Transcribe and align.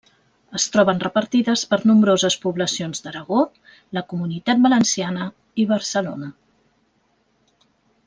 Es 0.59 0.63
troben 0.75 1.01
repartides 1.03 1.65
per 1.73 1.79
nombroses 1.91 2.37
poblacions 2.47 3.05
d'Aragó, 3.07 3.43
la 3.99 4.05
comunitat 4.15 4.67
valenciana 4.67 5.29
i 5.67 5.71
Barcelona. 5.77 6.35